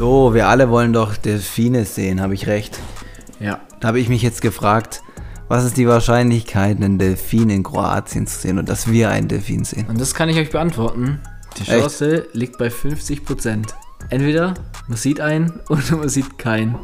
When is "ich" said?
2.32-2.46, 4.00-4.08, 10.30-10.38